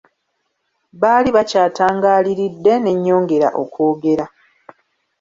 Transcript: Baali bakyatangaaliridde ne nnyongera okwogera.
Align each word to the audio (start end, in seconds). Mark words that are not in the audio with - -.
Baali 1.01 1.29
bakyatangaaliridde 1.35 2.73
ne 2.79 2.91
nnyongera 2.95 3.49
okwogera. 3.61 4.25